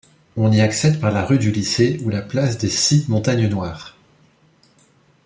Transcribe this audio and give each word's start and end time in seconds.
On 0.35 0.51
y 0.51 0.61
accède 0.61 0.99
par 0.99 1.11
la 1.11 1.23
rue 1.23 1.37
du 1.37 1.51
Lycée 1.51 1.99
ou 2.03 2.09
la 2.09 2.23
place 2.23 2.57
des 2.57 2.69
Six-Montagnes-Noires. 2.69 3.95